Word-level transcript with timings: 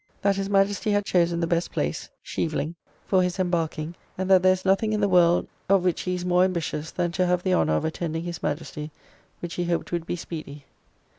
That 0.23 0.35
his 0.37 0.49
Majesty 0.49 0.89
had 0.89 1.05
chosen 1.05 1.41
the 1.41 1.45
best 1.45 1.71
place, 1.71 2.09
Scheveling, 2.23 2.49
[Schevingen, 2.49 2.49
the 2.49 2.53
port 2.55 2.55
of 2.55 2.55
the 2.55 2.61
Hague] 2.63 3.09
for 3.09 3.21
his 3.23 3.39
embarking, 3.39 3.95
and 4.17 4.29
that 4.31 4.41
there 4.41 4.51
is 4.53 4.65
nothing 4.65 4.93
in 4.93 4.99
the 4.99 5.07
world 5.07 5.47
of 5.69 5.83
which 5.83 6.01
he 6.01 6.15
is 6.15 6.25
more 6.25 6.43
ambitious, 6.43 6.89
than 6.89 7.11
to 7.11 7.27
have 7.27 7.43
the 7.43 7.53
honour 7.53 7.75
of 7.75 7.85
attending 7.85 8.23
his 8.23 8.41
Majesty, 8.41 8.89
which 9.41 9.53
he 9.53 9.65
hoped 9.65 9.91
would 9.91 10.07
be 10.07 10.15
speedy. 10.15 10.65